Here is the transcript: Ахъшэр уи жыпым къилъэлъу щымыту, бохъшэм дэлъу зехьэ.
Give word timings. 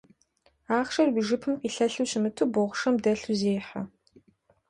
Ахъшэр 0.77 1.07
уи 1.13 1.21
жыпым 1.27 1.53
къилъэлъу 1.59 2.07
щымыту, 2.09 2.51
бохъшэм 2.53 2.95
дэлъу 3.03 3.33
зехьэ. 3.39 3.81